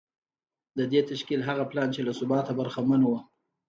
[0.77, 3.09] د دې تشکیل هغه پلان چې له ثباته برخمن و